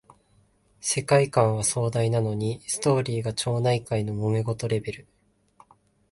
[0.79, 5.07] 世界観は壮大なのにストーリーが町内会のもめ事レベル